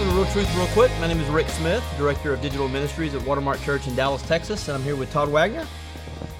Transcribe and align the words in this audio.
welcome 0.00 0.16
to 0.16 0.22
Real 0.22 0.32
Truth 0.32 0.56
Real 0.56 0.66
Quick. 0.68 0.90
My 0.98 1.08
name 1.08 1.20
is 1.20 1.28
Rick 1.28 1.50
Smith, 1.50 1.84
Director 1.98 2.32
of 2.32 2.40
Digital 2.40 2.68
Ministries 2.68 3.14
at 3.14 3.20
Watermark 3.26 3.60
Church 3.60 3.86
in 3.86 3.94
Dallas, 3.94 4.22
Texas, 4.22 4.66
and 4.68 4.74
I'm 4.74 4.82
here 4.82 4.96
with 4.96 5.12
Todd 5.12 5.28
Wagner. 5.28 5.66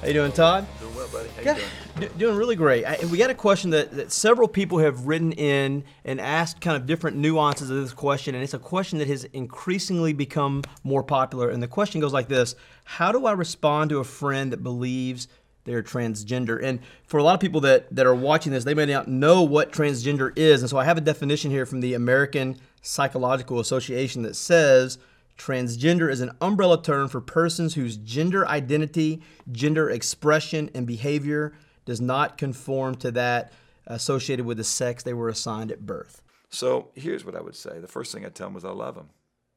How 0.00 0.06
you 0.06 0.14
doing, 0.14 0.32
Todd? 0.32 0.66
Doing 0.80 0.94
well, 0.94 1.08
buddy. 1.08 1.28
How 1.28 1.42
Yeah, 1.42 1.56
you 1.56 1.62
doing? 1.98 2.12
d- 2.12 2.18
doing 2.18 2.36
really 2.36 2.56
great. 2.56 2.86
I, 2.86 2.96
we 3.12 3.18
got 3.18 3.28
a 3.28 3.34
question 3.34 3.68
that, 3.70 3.90
that 3.96 4.12
several 4.12 4.48
people 4.48 4.78
have 4.78 5.06
written 5.06 5.32
in 5.32 5.84
and 6.06 6.22
asked 6.22 6.62
kind 6.62 6.74
of 6.74 6.86
different 6.86 7.18
nuances 7.18 7.68
of 7.68 7.76
this 7.76 7.92
question, 7.92 8.34
and 8.34 8.42
it's 8.42 8.54
a 8.54 8.58
question 8.58 8.98
that 8.98 9.08
has 9.08 9.24
increasingly 9.24 10.14
become 10.14 10.62
more 10.82 11.02
popular. 11.02 11.50
And 11.50 11.62
the 11.62 11.68
question 11.68 12.00
goes 12.00 12.14
like 12.14 12.28
this 12.28 12.54
How 12.84 13.12
do 13.12 13.26
I 13.26 13.32
respond 13.32 13.90
to 13.90 13.98
a 13.98 14.04
friend 14.04 14.54
that 14.54 14.62
believes 14.62 15.28
they're 15.64 15.82
transgender? 15.82 16.64
And 16.64 16.78
for 17.04 17.18
a 17.18 17.22
lot 17.22 17.34
of 17.34 17.40
people 17.40 17.60
that, 17.62 17.94
that 17.94 18.06
are 18.06 18.14
watching 18.14 18.52
this, 18.52 18.64
they 18.64 18.72
may 18.72 18.86
not 18.86 19.06
know 19.06 19.42
what 19.42 19.70
transgender 19.70 20.32
is. 20.34 20.62
And 20.62 20.70
so 20.70 20.78
I 20.78 20.84
have 20.84 20.96
a 20.96 21.02
definition 21.02 21.50
here 21.50 21.66
from 21.66 21.80
the 21.80 21.92
American 21.92 22.58
Psychological 22.82 23.60
Association 23.60 24.22
that 24.22 24.36
says, 24.36 24.98
Transgender 25.36 26.10
is 26.10 26.20
an 26.20 26.32
umbrella 26.40 26.82
term 26.82 27.08
for 27.08 27.20
persons 27.20 27.74
whose 27.74 27.96
gender 27.96 28.46
identity, 28.46 29.22
gender 29.50 29.88
expression, 29.88 30.70
and 30.74 30.86
behavior 30.86 31.54
does 31.86 32.00
not 32.00 32.36
conform 32.36 32.94
to 32.96 33.10
that 33.12 33.52
associated 33.86 34.44
with 34.44 34.58
the 34.58 34.64
sex 34.64 35.02
they 35.02 35.14
were 35.14 35.30
assigned 35.30 35.72
at 35.72 35.86
birth. 35.86 36.22
So 36.50 36.90
here's 36.94 37.24
what 37.24 37.34
I 37.34 37.40
would 37.40 37.56
say. 37.56 37.78
The 37.78 37.88
first 37.88 38.12
thing 38.12 38.26
I'd 38.26 38.34
tell 38.34 38.48
them 38.48 38.56
is 38.56 38.64
I 38.64 38.70
love 38.70 38.96
them, 38.96 39.08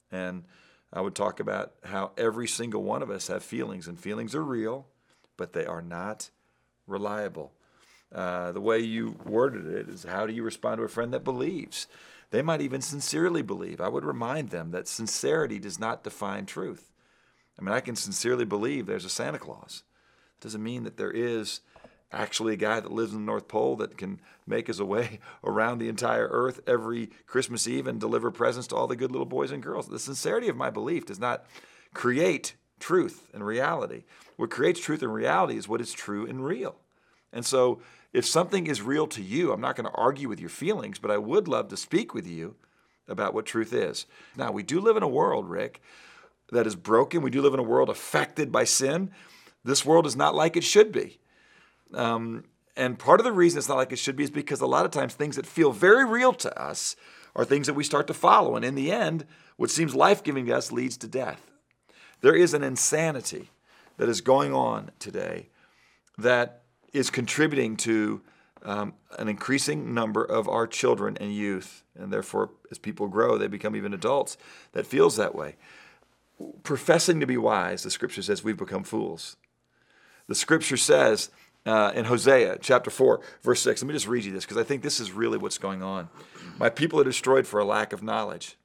and 0.10 0.46
I 0.94 1.02
would 1.02 1.16
talk 1.16 1.40
about 1.40 1.74
how 1.84 2.12
every 2.18 2.48
single 2.48 2.84
one 2.84 3.04
of 3.04 3.10
us 3.10 3.28
have 3.28 3.44
feelings, 3.44 3.88
and 3.88 4.00
feelings 4.00 4.34
are 4.34 4.44
real, 4.44 4.88
but 5.36 5.54
they 5.54 5.66
are 5.66 5.82
not 5.82 6.30
reliable. 6.88 7.52
Uh, 8.14 8.52
the 8.52 8.62
way 8.62 8.80
you 8.80 9.18
worded 9.26 9.66
it 9.66 9.90
is 9.90 10.04
how 10.04 10.28
do 10.28 10.34
you 10.34 10.44
respond 10.44 10.78
to 10.78 10.84
a 10.84 10.90
friend 10.90 11.14
that 11.14 11.24
believes? 11.24 11.88
They 12.30 12.42
might 12.42 12.62
even 12.62 12.82
sincerely 12.82 13.42
believe. 13.42 13.82
I 13.82 13.90
would 13.90 14.06
remind 14.06 14.50
them 14.50 14.72
that 14.72 14.88
sincerity 14.88 15.60
does 15.60 15.80
not 15.80 16.04
define 16.04 16.46
truth. 16.46 16.92
I 17.60 17.64
mean, 17.64 17.74
I 17.74 17.80
can 17.80 17.96
sincerely 17.96 18.46
believe 18.46 18.86
there's 18.86 19.06
a 19.06 19.10
Santa 19.10 19.40
Claus. 19.40 19.84
It 20.40 20.44
doesn't 20.44 20.64
mean 20.64 20.84
that 20.84 20.98
there 20.98 21.12
is 21.12 21.62
actually 22.12 22.54
a 22.54 22.58
guy 22.58 22.80
that 22.80 22.92
lives 22.92 23.14
in 23.14 23.20
the 23.20 23.26
North 23.26 23.48
Pole 23.48 23.76
that 23.78 23.98
can 23.98 24.20
make 24.46 24.68
his 24.68 24.82
way 24.82 25.20
around 25.44 25.80
the 25.80 25.90
entire 25.90 26.28
earth 26.30 26.62
every 26.68 27.10
Christmas 27.26 27.68
Eve 27.68 27.88
and 27.88 28.00
deliver 28.00 28.32
presents 28.32 28.68
to 28.68 28.76
all 28.76 28.88
the 28.88 28.96
good 28.96 29.12
little 29.12 29.26
boys 29.26 29.52
and 29.52 29.64
girls. 29.64 29.88
The 29.88 30.00
sincerity 30.00 30.50
of 30.50 30.56
my 30.56 30.70
belief 30.70 31.06
does 31.06 31.20
not 31.20 31.46
create 31.94 32.56
truth 32.80 33.30
and 33.34 33.46
reality. 33.46 34.04
What 34.38 34.50
creates 34.50 34.80
truth 34.80 35.02
and 35.02 35.14
reality 35.14 35.58
is 35.58 35.68
what 35.68 35.82
is 35.82 35.94
true 35.94 36.28
and 36.28 36.44
real. 36.46 36.76
And 37.32 37.46
so, 37.46 37.82
if 38.14 38.26
something 38.26 38.68
is 38.68 38.82
real 38.82 39.08
to 39.08 39.22
you, 39.22 39.52
I'm 39.52 39.62
not 39.62 39.76
going 39.76 39.90
to 39.90 39.96
argue 39.96 40.30
with 40.30 40.40
your 40.40 40.50
feelings, 40.50 41.00
but 41.00 41.12
I 41.12 41.18
would 41.18 41.48
love 41.48 41.68
to 41.70 41.78
speak 41.78 42.14
with 42.14 42.28
you 42.28 42.56
about 43.08 43.34
what 43.34 43.46
truth 43.46 43.74
is. 43.74 44.06
Now, 44.38 44.52
we 44.52 44.64
do 44.64 44.80
live 44.80 44.96
in 44.96 45.04
a 45.04 45.08
world, 45.08 45.50
Rick, 45.50 45.82
that 46.52 46.68
is 46.68 46.76
broken. 46.76 47.22
We 47.22 47.32
do 47.32 47.42
live 47.42 47.54
in 47.54 47.60
a 47.60 47.64
world 47.64 47.90
affected 47.90 48.52
by 48.52 48.64
sin. 48.66 49.12
This 49.64 49.84
world 49.84 50.06
is 50.06 50.16
not 50.16 50.36
like 50.36 50.56
it 50.56 50.64
should 50.64 50.92
be. 50.92 51.20
Um, 51.94 52.46
and 52.76 52.98
part 52.98 53.20
of 53.20 53.24
the 53.24 53.32
reason 53.32 53.58
it's 53.58 53.68
not 53.68 53.78
like 53.78 53.92
it 53.92 54.00
should 54.00 54.16
be 54.16 54.24
is 54.24 54.32
because 54.32 54.62
a 54.62 54.68
lot 54.68 54.86
of 54.86 54.92
times 54.92 55.14
things 55.14 55.36
that 55.36 55.46
feel 55.46 55.72
very 55.72 56.06
real 56.06 56.34
to 56.34 56.62
us 56.62 56.96
are 57.36 57.46
things 57.46 57.68
that 57.68 57.74
we 57.74 57.84
start 57.84 58.08
to 58.08 58.14
follow. 58.14 58.56
And 58.56 58.64
in 58.64 58.76
the 58.76 58.92
end, 58.92 59.26
what 59.58 59.72
seems 59.72 59.96
life 59.96 60.24
giving 60.24 60.46
to 60.46 60.56
us 60.56 60.72
leads 60.72 60.98
to 60.98 61.08
death. 61.08 61.52
There 62.22 62.36
is 62.36 62.54
an 62.54 62.64
insanity 62.64 63.52
that 63.98 64.10
is 64.10 64.22
going 64.22 64.54
on 64.54 64.92
today 65.00 65.50
that 66.18 66.63
is 66.94 67.10
contributing 67.10 67.76
to 67.78 68.22
um, 68.64 68.94
an 69.20 69.28
increasing 69.28 69.94
number 69.94 70.24
of 70.24 70.48
our 70.48 70.68
children 70.68 71.18
and 71.20 71.34
youth, 71.34 71.84
and 71.98 72.14
therefore, 72.14 72.52
as 72.72 72.78
people 72.78 73.08
grow, 73.08 73.38
they 73.38 73.48
become 73.48 73.76
even 73.76 73.94
adults, 73.94 74.38
that 74.72 74.88
feels 74.88 75.18
that 75.18 75.36
way. 75.36 75.56
Professing 76.64 77.20
to 77.20 77.26
be 77.26 77.38
wise, 77.38 77.84
the 77.84 77.92
scripture 77.92 78.22
says 78.22 78.44
we've 78.44 78.58
become 78.58 78.84
fools. 78.84 79.38
The 80.28 80.36
scripture 80.36 80.78
says 80.78 81.30
uh, 81.66 81.92
in 81.96 82.06
Hosea 82.06 82.58
chapter 82.62 82.90
4, 82.90 83.22
verse 83.42 83.62
6, 83.62 83.82
let 83.82 83.88
me 83.88 83.94
just 83.94 84.08
read 84.08 84.24
you 84.24 84.32
this 84.32 84.46
because 84.46 84.58
I 84.58 84.64
think 84.64 84.82
this 84.82 85.00
is 85.00 85.12
really 85.12 85.38
what's 85.38 85.58
going 85.58 85.84
on. 85.84 86.10
My 86.58 86.70
people 86.70 87.00
are 87.00 87.06
destroyed 87.06 87.46
for 87.46 87.60
a 87.60 87.66
lack 87.66 87.94
of 87.94 88.02
knowledge. 88.02 88.58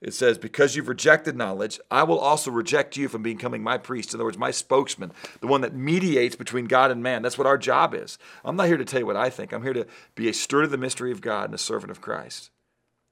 It 0.00 0.14
says, 0.14 0.38
Because 0.38 0.76
you've 0.76 0.88
rejected 0.88 1.36
knowledge, 1.36 1.80
I 1.90 2.02
will 2.02 2.18
also 2.18 2.50
reject 2.50 2.96
you 2.96 3.08
from 3.08 3.22
becoming 3.22 3.62
my 3.62 3.78
priest. 3.78 4.12
In 4.12 4.18
other 4.18 4.24
words, 4.24 4.38
my 4.38 4.50
spokesman, 4.50 5.12
the 5.40 5.46
one 5.46 5.62
that 5.62 5.74
mediates 5.74 6.36
between 6.36 6.66
God 6.66 6.90
and 6.90 7.02
man. 7.02 7.22
That's 7.22 7.38
what 7.38 7.46
our 7.46 7.58
job 7.58 7.94
is. 7.94 8.18
I'm 8.44 8.56
not 8.56 8.66
here 8.66 8.76
to 8.76 8.84
tell 8.84 9.00
you 9.00 9.06
what 9.06 9.16
I 9.16 9.30
think. 9.30 9.52
I'm 9.52 9.62
here 9.62 9.72
to 9.72 9.86
be 10.14 10.28
a 10.28 10.34
steward 10.34 10.66
of 10.66 10.70
the 10.70 10.78
mystery 10.78 11.12
of 11.12 11.20
God 11.20 11.46
and 11.46 11.54
a 11.54 11.58
servant 11.58 11.90
of 11.90 12.00
Christ. 12.00 12.50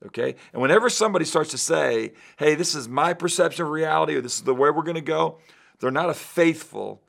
Okay? 0.06 0.36
And 0.52 0.60
whenever 0.60 0.90
somebody 0.90 1.24
starts 1.24 1.50
to 1.52 1.58
say, 1.58 2.12
hey, 2.36 2.54
this 2.54 2.74
is 2.74 2.88
my 2.88 3.14
perception 3.14 3.64
of 3.64 3.70
reality 3.70 4.14
or 4.16 4.20
this 4.20 4.36
is 4.36 4.42
the 4.42 4.54
way 4.54 4.70
we're 4.70 4.82
going 4.82 4.94
to 4.96 5.00
go, 5.00 5.38
they're 5.80 5.90
not 5.90 6.10
a 6.10 6.14
faithful 6.14 7.02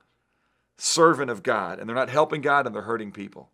servant 0.78 1.30
of 1.30 1.44
God 1.44 1.80
and 1.80 1.90
they're 1.90 1.96
not 1.96 2.10
helping 2.10 2.42
God 2.42 2.66
and 2.66 2.74
they're 2.74 2.84
hurting 2.84 3.12
people. 3.12 3.50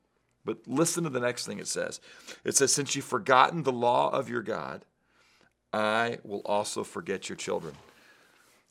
But 0.46 0.68
listen 0.68 1.04
to 1.04 1.10
the 1.10 1.20
next 1.20 1.46
thing 1.46 1.60
it 1.60 1.68
says. 1.68 2.00
It 2.44 2.56
says, 2.56 2.74
Since 2.74 2.96
you've 2.96 3.06
forgotten 3.06 3.64
the 3.64 3.72
law 3.72 4.10
of 4.10 4.30
your 4.30 4.42
God, 4.42 4.86
I 5.74 6.20
will 6.24 6.42
also 6.46 6.84
forget 6.84 7.30
your 7.30 7.36
children. 7.36 7.76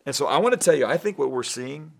And 0.06 0.14
so 0.14 0.26
I 0.26 0.38
want 0.38 0.58
to 0.58 0.64
tell 0.64 0.74
you, 0.74 0.86
I 0.86 0.96
think 0.96 1.18
what 1.18 1.30
we're 1.30 1.42
seeing 1.42 1.92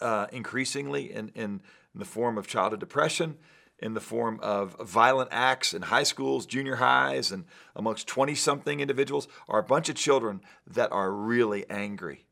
uh, 0.00 0.26
increasingly 0.32 1.12
in, 1.12 1.30
in, 1.34 1.60
in 1.94 2.00
the 2.00 2.04
form 2.04 2.38
of 2.38 2.46
childhood 2.46 2.80
depression, 2.80 3.36
in 3.78 3.94
the 3.94 4.00
form 4.00 4.38
of 4.42 4.76
violent 4.80 5.28
acts 5.32 5.74
in 5.74 5.82
high 5.82 6.02
schools, 6.02 6.46
junior 6.46 6.76
highs, 6.76 7.30
and 7.32 7.44
amongst 7.76 8.06
20 8.06 8.34
something 8.34 8.80
individuals 8.80 9.28
are 9.48 9.58
a 9.58 9.64
bunch 9.64 9.88
of 9.88 9.96
children 9.96 10.40
that 10.66 10.90
are 10.92 11.10
really 11.10 11.68
angry. 11.68 12.24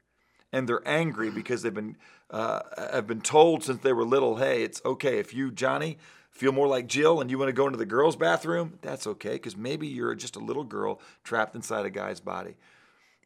And 0.52 0.68
they're 0.68 0.86
angry 0.86 1.30
because 1.30 1.62
they've 1.62 1.72
been, 1.72 1.96
uh, 2.30 2.60
have 2.92 3.06
been 3.06 3.20
told 3.22 3.64
since 3.64 3.82
they 3.82 3.92
were 3.92 4.04
little 4.04 4.36
hey, 4.36 4.62
it's 4.62 4.82
okay 4.84 5.18
if 5.18 5.34
you, 5.34 5.50
Johnny, 5.50 5.98
feel 6.32 6.52
more 6.52 6.66
like 6.66 6.86
Jill 6.86 7.20
and 7.20 7.30
you 7.30 7.38
want 7.38 7.50
to 7.50 7.54
go 7.54 7.66
into 7.66 7.78
the 7.78 7.86
girls' 7.86 8.16
bathroom, 8.16 8.78
that's 8.82 9.06
okay 9.06 9.34
because 9.34 9.56
maybe 9.56 9.86
you're 9.86 10.14
just 10.14 10.36
a 10.36 10.40
little 10.40 10.64
girl 10.64 11.00
trapped 11.22 11.54
inside 11.54 11.86
a 11.86 11.90
guy's 11.90 12.20
body. 12.20 12.56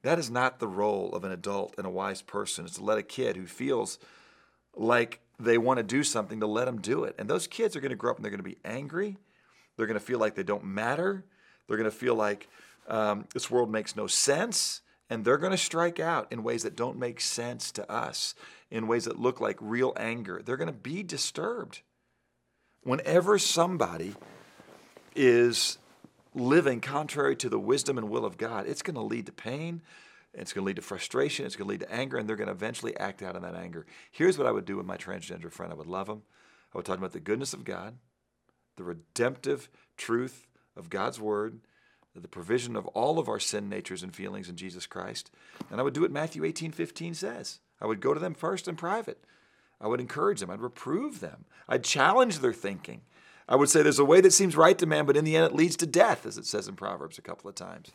That 0.02 0.18
is 0.18 0.30
not 0.30 0.58
the 0.58 0.68
role 0.68 1.14
of 1.14 1.24
an 1.24 1.32
adult 1.32 1.74
and 1.78 1.86
a 1.86 1.90
wise 1.90 2.20
person. 2.20 2.66
It's 2.66 2.76
to 2.76 2.84
let 2.84 2.98
a 2.98 3.02
kid 3.02 3.36
who 3.36 3.46
feels 3.46 3.98
like 4.74 5.20
they 5.38 5.56
want 5.56 5.78
to 5.78 5.82
do 5.82 6.02
something 6.02 6.40
to 6.40 6.46
let 6.46 6.66
them 6.66 6.80
do 6.80 7.04
it. 7.04 7.14
And 7.18 7.30
those 7.30 7.46
kids 7.46 7.76
are 7.76 7.80
going 7.80 7.90
to 7.90 7.96
grow 7.96 8.10
up 8.10 8.16
and 8.16 8.24
they're 8.24 8.30
going 8.30 8.42
to 8.42 8.44
be 8.44 8.58
angry. 8.64 9.16
They're 9.76 9.86
going 9.86 9.98
to 9.98 10.04
feel 10.04 10.18
like 10.18 10.34
they 10.34 10.42
don't 10.42 10.64
matter. 10.64 11.24
They're 11.66 11.76
going 11.76 11.90
to 11.90 11.96
feel 11.96 12.14
like 12.14 12.48
um, 12.88 13.26
this 13.32 13.50
world 13.50 13.70
makes 13.70 13.96
no 13.96 14.06
sense. 14.06 14.82
And 15.08 15.24
they're 15.24 15.38
going 15.38 15.52
to 15.52 15.58
strike 15.58 16.00
out 16.00 16.32
in 16.32 16.42
ways 16.42 16.64
that 16.64 16.74
don't 16.74 16.98
make 16.98 17.20
sense 17.20 17.70
to 17.72 17.90
us, 17.90 18.34
in 18.70 18.88
ways 18.88 19.04
that 19.04 19.20
look 19.20 19.40
like 19.40 19.56
real 19.60 19.92
anger. 19.96 20.42
They're 20.44 20.56
going 20.56 20.66
to 20.66 20.72
be 20.72 21.04
disturbed. 21.04 21.82
Whenever 22.86 23.36
somebody 23.36 24.14
is 25.16 25.76
living 26.36 26.80
contrary 26.80 27.34
to 27.34 27.48
the 27.48 27.58
wisdom 27.58 27.98
and 27.98 28.08
will 28.08 28.24
of 28.24 28.38
God, 28.38 28.68
it's 28.68 28.80
going 28.80 28.94
to 28.94 29.00
lead 29.00 29.26
to 29.26 29.32
pain. 29.32 29.82
It's 30.32 30.52
going 30.52 30.62
to 30.62 30.66
lead 30.66 30.76
to 30.76 30.82
frustration. 30.82 31.46
It's 31.46 31.56
going 31.56 31.66
to 31.66 31.70
lead 31.72 31.80
to 31.80 31.92
anger, 31.92 32.16
and 32.16 32.28
they're 32.28 32.36
going 32.36 32.46
to 32.46 32.52
eventually 32.52 32.96
act 32.96 33.24
out 33.24 33.34
in 33.34 33.42
that 33.42 33.56
anger. 33.56 33.86
Here's 34.12 34.38
what 34.38 34.46
I 34.46 34.52
would 34.52 34.66
do 34.66 34.76
with 34.76 34.86
my 34.86 34.96
transgender 34.96 35.50
friend 35.50 35.72
I 35.72 35.74
would 35.74 35.88
love 35.88 36.08
him. 36.08 36.22
I 36.72 36.78
would 36.78 36.86
talk 36.86 36.98
about 36.98 37.10
the 37.10 37.18
goodness 37.18 37.52
of 37.52 37.64
God, 37.64 37.96
the 38.76 38.84
redemptive 38.84 39.68
truth 39.96 40.46
of 40.76 40.88
God's 40.88 41.18
word, 41.18 41.58
the 42.14 42.28
provision 42.28 42.76
of 42.76 42.86
all 42.86 43.18
of 43.18 43.28
our 43.28 43.40
sin 43.40 43.68
natures 43.68 44.04
and 44.04 44.14
feelings 44.14 44.48
in 44.48 44.54
Jesus 44.54 44.86
Christ. 44.86 45.32
And 45.72 45.80
I 45.80 45.82
would 45.82 45.92
do 45.92 46.02
what 46.02 46.12
Matthew 46.12 46.44
18 46.44 46.70
15 46.70 47.14
says. 47.14 47.58
I 47.80 47.86
would 47.86 48.00
go 48.00 48.14
to 48.14 48.20
them 48.20 48.34
first 48.34 48.68
in 48.68 48.76
private. 48.76 49.24
I 49.80 49.88
would 49.88 50.00
encourage 50.00 50.40
them. 50.40 50.50
I'd 50.50 50.60
reprove 50.60 51.20
them. 51.20 51.44
I'd 51.68 51.84
challenge 51.84 52.38
their 52.38 52.52
thinking. 52.52 53.02
I 53.48 53.56
would 53.56 53.68
say 53.68 53.82
there's 53.82 53.98
a 53.98 54.04
way 54.04 54.20
that 54.20 54.32
seems 54.32 54.56
right 54.56 54.76
to 54.78 54.86
man, 54.86 55.06
but 55.06 55.16
in 55.16 55.24
the 55.24 55.36
end 55.36 55.46
it 55.46 55.54
leads 55.54 55.76
to 55.76 55.86
death, 55.86 56.26
as 56.26 56.36
it 56.38 56.46
says 56.46 56.66
in 56.66 56.74
Proverbs 56.74 57.18
a 57.18 57.22
couple 57.22 57.48
of 57.48 57.54
times. 57.54 57.92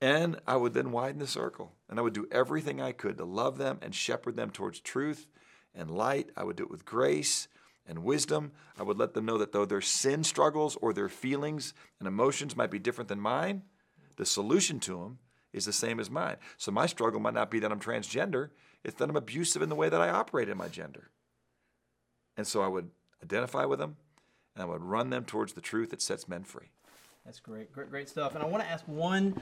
And 0.00 0.40
I 0.46 0.56
would 0.56 0.74
then 0.74 0.92
widen 0.92 1.18
the 1.18 1.26
circle. 1.26 1.72
And 1.88 1.98
I 1.98 2.02
would 2.02 2.12
do 2.12 2.28
everything 2.30 2.80
I 2.80 2.92
could 2.92 3.18
to 3.18 3.24
love 3.24 3.58
them 3.58 3.78
and 3.82 3.94
shepherd 3.94 4.36
them 4.36 4.50
towards 4.50 4.80
truth 4.80 5.26
and 5.74 5.90
light. 5.90 6.30
I 6.36 6.44
would 6.44 6.56
do 6.56 6.64
it 6.64 6.70
with 6.70 6.84
grace 6.84 7.48
and 7.86 8.04
wisdom. 8.04 8.52
I 8.78 8.82
would 8.82 8.98
let 8.98 9.14
them 9.14 9.24
know 9.24 9.38
that 9.38 9.52
though 9.52 9.64
their 9.64 9.80
sin 9.80 10.22
struggles 10.24 10.76
or 10.80 10.92
their 10.92 11.08
feelings 11.08 11.74
and 11.98 12.06
emotions 12.06 12.56
might 12.56 12.70
be 12.70 12.78
different 12.78 13.08
than 13.08 13.20
mine, 13.20 13.62
the 14.16 14.26
solution 14.26 14.78
to 14.80 14.98
them 14.98 15.18
is 15.52 15.64
the 15.64 15.72
same 15.72 15.98
as 15.98 16.10
mine. 16.10 16.36
So 16.56 16.70
my 16.70 16.86
struggle 16.86 17.20
might 17.20 17.34
not 17.34 17.50
be 17.50 17.58
that 17.60 17.72
I'm 17.72 17.80
transgender, 17.80 18.50
it's 18.88 18.98
that 18.98 19.08
I'm 19.08 19.16
abusive 19.16 19.62
in 19.62 19.68
the 19.68 19.74
way 19.74 19.88
that 19.88 20.00
I 20.00 20.08
operate 20.08 20.48
in 20.48 20.56
my 20.56 20.68
gender. 20.68 21.10
And 22.36 22.46
so 22.46 22.62
I 22.62 22.68
would 22.68 22.90
identify 23.22 23.64
with 23.64 23.78
them 23.78 23.96
and 24.54 24.62
I 24.62 24.66
would 24.66 24.82
run 24.82 25.10
them 25.10 25.24
towards 25.24 25.52
the 25.52 25.60
truth 25.60 25.90
that 25.90 26.02
sets 26.02 26.28
men 26.28 26.42
free. 26.42 26.70
That's 27.24 27.40
great, 27.40 27.70
great, 27.72 27.90
great 27.90 28.08
stuff. 28.08 28.34
And 28.34 28.42
I 28.42 28.46
want 28.46 28.64
to 28.64 28.70
ask 28.70 28.86
one 28.88 29.38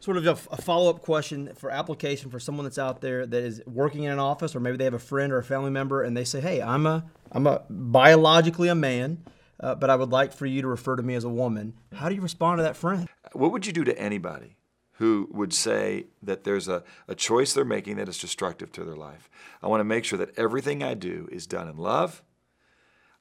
sort 0.00 0.18
of 0.18 0.26
a, 0.26 0.32
a 0.52 0.60
follow 0.60 0.90
up 0.90 1.00
question 1.00 1.54
for 1.54 1.70
application 1.70 2.30
for 2.30 2.38
someone 2.38 2.64
that's 2.64 2.78
out 2.78 3.00
there 3.00 3.24
that 3.24 3.42
is 3.42 3.62
working 3.66 4.02
in 4.02 4.12
an 4.12 4.18
office, 4.18 4.54
or 4.54 4.60
maybe 4.60 4.76
they 4.76 4.84
have 4.84 4.94
a 4.94 4.98
friend 4.98 5.32
or 5.32 5.38
a 5.38 5.44
family 5.44 5.70
member, 5.70 6.02
and 6.02 6.14
they 6.14 6.24
say, 6.24 6.40
"Hey, 6.40 6.60
I'm 6.60 6.84
a 6.84 7.04
I'm 7.30 7.46
a 7.46 7.62
biologically 7.70 8.68
a 8.68 8.74
man, 8.74 9.24
uh, 9.60 9.74
but 9.76 9.88
I 9.88 9.96
would 9.96 10.10
like 10.10 10.32
for 10.34 10.44
you 10.44 10.60
to 10.60 10.68
refer 10.68 10.96
to 10.96 11.02
me 11.02 11.14
as 11.14 11.24
a 11.24 11.30
woman." 11.30 11.74
How 11.94 12.08
do 12.08 12.14
you 12.14 12.20
respond 12.20 12.58
to 12.58 12.64
that 12.64 12.76
friend? 12.76 13.08
What 13.32 13.52
would 13.52 13.64
you 13.64 13.72
do 13.72 13.84
to 13.84 13.98
anybody 13.98 14.56
who 15.02 15.28
would 15.32 15.52
say 15.52 16.06
that 16.22 16.44
there's 16.44 16.68
a, 16.68 16.84
a 17.08 17.14
choice 17.16 17.52
they're 17.52 17.64
making 17.64 17.96
that 17.96 18.08
is 18.08 18.18
destructive 18.18 18.70
to 18.70 18.84
their 18.84 18.94
life. 18.94 19.28
I 19.60 19.66
want 19.66 19.80
to 19.80 19.84
make 19.84 20.04
sure 20.04 20.16
that 20.20 20.38
everything 20.38 20.80
I 20.80 20.94
do 20.94 21.28
is 21.32 21.44
done 21.44 21.66
in 21.66 21.76
love. 21.76 22.22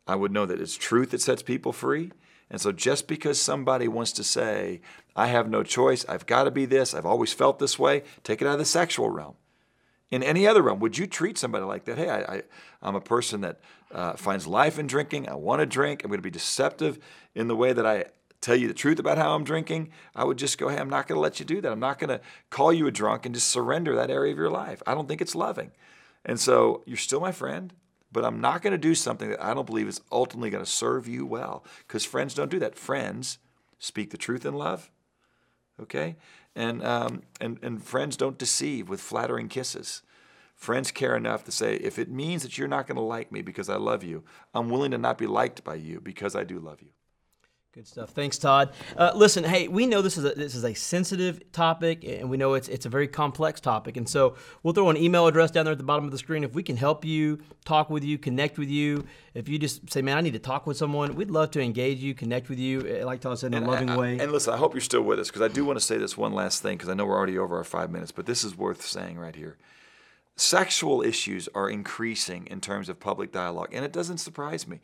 I 0.05 0.13
would 0.13 0.31
know 0.31 0.45
that 0.45 0.61
it's 0.61 0.77
truth 0.77 1.09
that 1.09 1.21
sets 1.21 1.41
people 1.41 1.73
free. 1.73 2.11
And 2.51 2.61
so 2.61 2.71
just 2.71 3.07
because 3.07 3.41
somebody 3.41 3.87
wants 3.87 4.11
to 4.11 4.23
say, 4.23 4.81
I 5.15 5.25
have 5.25 5.49
no 5.49 5.63
choice, 5.63 6.05
I've 6.07 6.27
got 6.27 6.43
to 6.43 6.51
be 6.51 6.65
this, 6.65 6.93
I've 6.93 7.07
always 7.07 7.33
felt 7.33 7.57
this 7.57 7.79
way, 7.79 8.03
take 8.23 8.43
it 8.43 8.47
out 8.47 8.53
of 8.53 8.59
the 8.59 8.65
sexual 8.65 9.09
realm. 9.09 9.33
In 10.11 10.21
any 10.21 10.45
other 10.45 10.61
realm, 10.61 10.79
would 10.81 10.99
you 10.99 11.07
treat 11.07 11.39
somebody 11.39 11.65
like 11.65 11.85
that? 11.85 11.97
Hey, 11.97 12.11
I, 12.11 12.43
am 12.87 12.93
a 12.93 13.01
person 13.01 13.41
that 13.41 13.59
uh, 13.91 14.13
finds 14.13 14.45
life 14.45 14.77
in 14.77 14.85
drinking. 14.85 15.27
I 15.27 15.33
want 15.33 15.61
to 15.61 15.65
drink. 15.65 16.03
I'm 16.03 16.11
going 16.11 16.19
to 16.19 16.21
be 16.21 16.29
deceptive 16.29 16.99
in 17.33 17.47
the 17.47 17.55
way 17.55 17.73
that 17.73 17.87
I 17.87 18.05
tell 18.41 18.55
you 18.55 18.67
the 18.67 18.73
truth 18.73 18.99
about 18.99 19.17
how 19.17 19.33
I'm 19.33 19.43
drinking. 19.43 19.91
I 20.15 20.23
would 20.23 20.37
just 20.37 20.57
go, 20.57 20.67
hey, 20.67 20.77
I'm 20.77 20.89
not 20.89 21.07
going 21.07 21.17
to 21.17 21.21
let 21.21 21.39
you 21.39 21.45
do 21.45 21.61
that. 21.61 21.71
I'm 21.71 21.79
not 21.79 21.99
going 21.99 22.09
to 22.09 22.21
call 22.49 22.73
you 22.73 22.87
a 22.87 22.91
drunk 22.91 23.25
and 23.25 23.35
just 23.35 23.49
surrender 23.49 23.95
that 23.95 24.09
area 24.09 24.31
of 24.31 24.37
your 24.37 24.49
life. 24.49 24.81
I 24.85 24.93
don't 24.93 25.07
think 25.07 25.21
it's 25.21 25.35
loving. 25.35 25.71
And 26.25 26.39
so 26.39 26.83
you're 26.85 26.97
still 26.97 27.19
my 27.19 27.31
friend 27.31 27.73
but 28.11 28.25
I'm 28.25 28.41
not 28.41 28.61
going 28.61 28.71
to 28.71 28.77
do 28.77 28.93
something 28.93 29.29
that 29.29 29.43
I 29.43 29.53
don't 29.53 29.65
believe 29.65 29.87
is 29.87 30.01
ultimately 30.11 30.49
going 30.49 30.63
to 30.63 30.69
serve 30.69 31.07
you 31.07 31.25
well 31.25 31.63
because 31.87 32.03
friends 32.03 32.33
don't 32.33 32.51
do 32.51 32.59
that. 32.59 32.75
Friends 32.75 33.37
speak 33.79 34.11
the 34.11 34.17
truth 34.17 34.45
in 34.45 34.53
love, 34.53 34.91
okay? 35.79 36.17
And, 36.55 36.83
um, 36.83 37.21
and, 37.39 37.57
and 37.61 37.81
friends 37.81 38.17
don't 38.17 38.37
deceive 38.37 38.89
with 38.89 38.99
flattering 38.99 39.47
kisses. 39.47 40.01
Friends 40.55 40.91
care 40.91 41.15
enough 41.15 41.45
to 41.45 41.51
say, 41.51 41.75
if 41.75 41.97
it 41.97 42.11
means 42.11 42.43
that 42.43 42.57
you're 42.57 42.67
not 42.67 42.85
going 42.85 42.97
to 42.97 43.01
like 43.01 43.31
me 43.31 43.41
because 43.41 43.69
I 43.69 43.77
love 43.77 44.03
you, 44.03 44.23
I'm 44.53 44.69
willing 44.69 44.91
to 44.91 44.97
not 44.97 45.17
be 45.17 45.25
liked 45.25 45.63
by 45.63 45.75
you 45.75 46.01
because 46.01 46.35
I 46.35 46.43
do 46.43 46.59
love 46.59 46.81
you. 46.81 46.89
Good 47.73 47.87
stuff. 47.87 48.09
Thanks, 48.09 48.37
Todd. 48.37 48.73
Uh, 48.97 49.13
listen, 49.15 49.45
hey, 49.45 49.69
we 49.69 49.85
know 49.85 50.01
this 50.01 50.17
is 50.17 50.25
a, 50.25 50.31
this 50.31 50.55
is 50.55 50.65
a 50.65 50.73
sensitive 50.73 51.53
topic, 51.53 52.03
and 52.03 52.29
we 52.29 52.35
know 52.35 52.55
it's 52.55 52.67
it's 52.67 52.85
a 52.85 52.89
very 52.89 53.07
complex 53.07 53.61
topic, 53.61 53.95
and 53.95 54.09
so 54.09 54.35
we'll 54.61 54.73
throw 54.73 54.89
an 54.89 54.97
email 54.97 55.25
address 55.25 55.51
down 55.51 55.63
there 55.63 55.71
at 55.71 55.77
the 55.77 55.85
bottom 55.85 56.03
of 56.03 56.11
the 56.11 56.17
screen. 56.17 56.43
If 56.43 56.53
we 56.53 56.63
can 56.63 56.75
help 56.75 57.05
you, 57.05 57.39
talk 57.63 57.89
with 57.89 58.03
you, 58.03 58.17
connect 58.17 58.57
with 58.57 58.67
you, 58.67 59.05
if 59.33 59.47
you 59.47 59.57
just 59.57 59.89
say, 59.89 60.01
"Man, 60.01 60.17
I 60.17 60.21
need 60.21 60.33
to 60.33 60.39
talk 60.39 60.67
with 60.67 60.75
someone," 60.75 61.15
we'd 61.15 61.31
love 61.31 61.51
to 61.51 61.61
engage 61.61 61.99
you, 61.99 62.13
connect 62.13 62.49
with 62.49 62.59
you, 62.59 62.85
eh, 62.85 63.05
like 63.05 63.21
Todd 63.21 63.39
said, 63.39 63.53
in 63.53 63.59
and 63.59 63.65
a 63.65 63.69
loving 63.69 63.89
I, 63.89 63.97
way. 63.97 64.19
And 64.19 64.33
listen, 64.33 64.53
I 64.53 64.57
hope 64.57 64.73
you're 64.73 64.81
still 64.81 65.03
with 65.03 65.19
us 65.19 65.29
because 65.29 65.41
I 65.41 65.47
do 65.47 65.63
want 65.63 65.79
to 65.79 65.85
say 65.85 65.97
this 65.97 66.17
one 66.17 66.33
last 66.33 66.61
thing 66.61 66.75
because 66.75 66.89
I 66.89 66.93
know 66.93 67.05
we're 67.05 67.17
already 67.17 67.37
over 67.37 67.55
our 67.55 67.63
five 67.63 67.89
minutes, 67.89 68.11
but 68.11 68.25
this 68.25 68.43
is 68.43 68.57
worth 68.57 68.81
saying 68.81 69.17
right 69.17 69.35
here. 69.37 69.57
Sexual 70.35 71.03
issues 71.03 71.47
are 71.55 71.69
increasing 71.69 72.47
in 72.47 72.59
terms 72.59 72.89
of 72.89 72.99
public 72.99 73.31
dialogue, 73.31 73.69
and 73.71 73.85
it 73.85 73.93
doesn't 73.93 74.17
surprise 74.17 74.67
me 74.67 74.81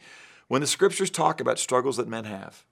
when 0.47 0.61
the 0.61 0.67
scriptures 0.67 1.09
talk 1.09 1.41
about 1.41 1.59
struggles 1.59 1.97
that 1.97 2.07
men 2.07 2.23
have 2.23 2.63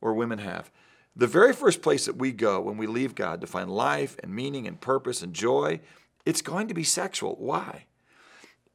or 0.00 0.14
women 0.14 0.38
have. 0.38 0.70
The 1.16 1.26
very 1.26 1.52
first 1.52 1.82
place 1.82 2.06
that 2.06 2.16
we 2.16 2.32
go 2.32 2.60
when 2.60 2.76
we 2.76 2.86
leave 2.86 3.14
God 3.14 3.40
to 3.40 3.46
find 3.46 3.70
life 3.70 4.16
and 4.22 4.32
meaning 4.34 4.66
and 4.66 4.80
purpose 4.80 5.22
and 5.22 5.34
joy, 5.34 5.80
it's 6.24 6.42
going 6.42 6.68
to 6.68 6.74
be 6.74 6.84
sexual. 6.84 7.34
Why? 7.38 7.86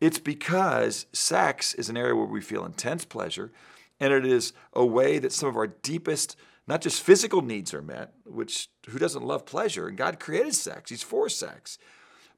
It's 0.01 0.19
because 0.19 1.05
sex 1.13 1.73
is 1.73 1.87
an 1.87 1.95
area 1.95 2.15
where 2.15 2.25
we 2.25 2.41
feel 2.41 2.65
intense 2.65 3.05
pleasure, 3.05 3.53
and 3.99 4.11
it 4.11 4.25
is 4.25 4.51
a 4.73 4.85
way 4.85 5.19
that 5.19 5.31
some 5.31 5.47
of 5.47 5.55
our 5.55 5.67
deepest, 5.67 6.35
not 6.67 6.81
just 6.81 7.01
physical 7.01 7.41
needs 7.41 7.73
are 7.73 7.81
met, 7.81 8.11
which 8.25 8.67
who 8.89 8.99
doesn't 8.99 9.23
love 9.23 9.45
pleasure? 9.45 9.87
And 9.87 9.97
God 9.97 10.19
created 10.19 10.55
sex, 10.55 10.89
He's 10.89 11.03
for 11.03 11.29
sex, 11.29 11.77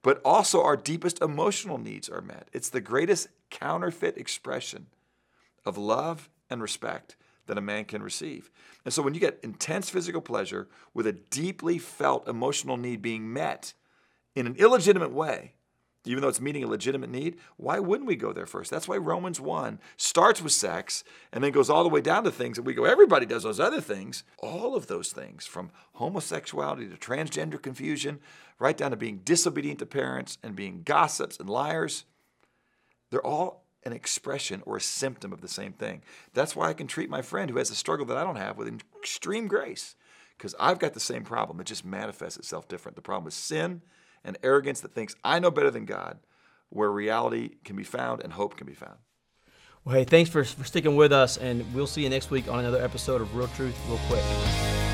but 0.04 0.22
also 0.24 0.62
our 0.62 0.78
deepest 0.78 1.20
emotional 1.22 1.80
needs 1.80 2.08
are 2.08 2.22
met. 2.22 2.50
It's 2.54 2.70
the 2.70 2.81
greatest 2.81 3.30
counterfeit 3.50 4.18
expression 4.18 4.86
of 5.66 5.80
love 5.80 6.30
and 6.52 6.62
respect 6.62 7.16
that 7.47 7.57
a 7.57 7.62
man 7.62 7.86
can 7.86 8.01
receive. 8.03 8.50
And 8.83 8.94
so 8.94 9.01
when 9.01 9.13
you 9.13 9.19
get 9.19 9.39
intense 9.44 9.89
physical 9.89 10.21
pleasure 10.21 10.68
with 10.94 11.07
a 11.07 11.13
deeply 11.13 11.77
felt 11.77 12.27
emotional 12.27 12.77
need 12.77 13.01
being 13.01 13.31
met 13.31 13.74
in 14.36 14.47
an 14.47 14.56
illegitimate 14.57 15.12
way, 15.12 15.53
even 16.06 16.21
though 16.21 16.27
it's 16.27 16.42
meeting 16.42 16.63
a 16.63 16.68
legitimate 16.68 17.09
need, 17.09 17.38
why 17.57 17.80
wouldn't 17.80 18.07
we 18.07 18.15
go 18.15 18.31
there 18.31 18.45
first? 18.45 18.69
That's 18.69 18.88
why 18.88 18.97
Romans 18.97 19.42
1 19.42 19.80
starts 19.97 20.42
with 20.42 20.51
sex 20.51 21.03
and 21.31 21.44
then 21.44 21.51
goes 21.51 21.69
all 21.69 21.83
the 21.83 21.89
way 21.89 22.01
down 22.01 22.24
to 22.24 22.31
things 22.31 22.57
that 22.57 22.63
we 22.63 22.74
go, 22.74 22.86
everybody 22.86 23.25
does 23.25 23.44
those 23.44 23.59
other 23.59 23.81
things. 23.81 24.24
All 24.38 24.75
of 24.75 24.88
those 24.88 25.12
things, 25.12 25.45
from 25.45 25.71
homosexuality 25.94 26.88
to 26.89 26.95
transgender 26.95 27.62
confusion, 27.62 28.19
right 28.59 28.77
down 28.77 28.92
to 28.92 28.97
being 28.97 29.21
disobedient 29.24 29.80
to 29.80 29.86
parents 29.86 30.38
and 30.44 30.56
being 30.56 30.83
gossips 30.83 31.39
and 31.39 31.50
liars, 31.50 32.06
they're 33.09 33.25
all 33.25 33.65
an 33.86 33.94
expression 33.94 34.64
or 34.66 34.78
a 34.78 34.82
symptom 34.82 35.32
of 35.32 35.42
the 35.42 35.48
same 35.48 35.72
thing. 35.72 36.02
That's 36.34 36.56
why 36.56 36.70
I 36.70 36.74
can 36.74 36.88
treat 36.88 37.10
my 37.10 37.22
friend 37.22 37.50
who 37.50 37.58
has 37.58 37.70
a 37.70 37.76
struggle 37.76 38.06
that 38.08 38.18
I 38.18 38.24
don't 38.24 38.36
have 38.36 38.58
with 38.58 38.68
extreme 38.98 39.48
grace 39.48 39.96
because 40.38 40.56
I've 40.60 40.80
got 40.80 40.94
the 40.94 41.00
same 41.00 41.24
problem. 41.24 41.60
It 41.60 41.68
just 41.68 41.86
manifests 41.86 42.38
itself 42.38 42.68
different. 42.68 42.96
The 42.96 43.02
problem 43.02 43.28
is 43.28 43.36
sin 43.36 43.82
and 44.24 44.38
arrogance 44.44 44.82
that 44.82 44.94
thinks 44.94 45.16
I 45.24 45.40
know 45.40 45.52
better 45.52 45.72
than 45.72 45.86
God, 45.86 46.20
where 46.70 46.92
reality 46.92 47.52
can 47.64 47.76
be 47.76 47.84
found 47.84 48.22
and 48.24 48.34
hope 48.34 48.58
can 48.58 48.68
be 48.68 48.74
found. 48.74 48.98
Well, 49.86 49.96
hey, 49.96 50.04
thanks 50.04 50.31
for, 50.31 50.44
for 50.44 50.64
sticking 50.64 50.96
with 50.96 51.14
us, 51.14 51.38
and 51.38 51.64
we'll 51.74 51.86
see 51.86 52.02
you 52.02 52.10
next 52.10 52.31
week 52.31 52.50
on 52.50 52.60
another 52.60 52.84
episode 52.84 53.22
of 53.22 53.36
Real 53.36 53.48
Truth, 53.50 53.78
Real 53.88 54.00
Quick. 54.08 54.85